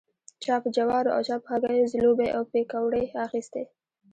چا 0.43 0.55
په 0.63 0.69
جوارو 0.77 1.09
او 1.15 1.21
چا 1.27 1.35
په 1.41 1.47
هګیو 1.53 1.91
ځلوبۍ 1.93 2.29
او 2.37 2.41
پیکوړې 2.53 3.03
اخيستې. 3.25 3.63